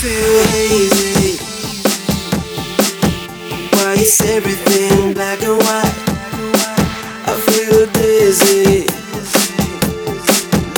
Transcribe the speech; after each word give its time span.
feel 0.00 0.46
hazy. 0.54 1.38
Why 3.74 3.94
is 3.94 4.20
everything 4.20 5.12
black 5.12 5.42
and 5.42 5.58
white? 5.58 5.94
I 7.26 7.34
feel 7.46 7.84
dizzy. 7.98 8.86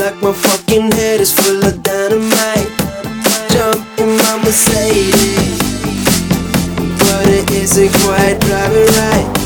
Like 0.00 0.16
my 0.22 0.32
fucking 0.32 0.92
head 0.92 1.20
is 1.20 1.32
full 1.32 1.62
of 1.62 1.82
dynamite. 1.82 2.70
Jump 3.52 3.84
in 4.00 4.16
my 4.16 4.40
Mercedes. 4.42 5.58
But 6.98 7.28
it 7.28 7.50
isn't 7.50 7.92
quite 8.00 8.38
driving 8.40 8.86
right. 9.00 9.39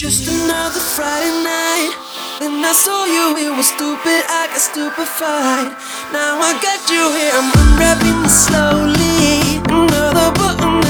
Just 0.00 0.26
another 0.28 0.80
Friday 0.80 1.44
night. 1.44 1.92
When 2.40 2.64
I 2.64 2.72
saw 2.72 3.04
you, 3.04 3.36
it 3.36 3.54
was 3.54 3.68
stupid. 3.68 4.24
I 4.32 4.48
got 4.48 4.56
stupefied. 4.56 5.76
Now 6.08 6.40
I 6.40 6.56
got 6.64 6.80
you 6.88 7.04
here. 7.12 7.36
I'm 7.36 7.52
unwrapping 7.60 8.24
slowly. 8.24 9.60
Another 9.68 10.32
button 10.40 10.80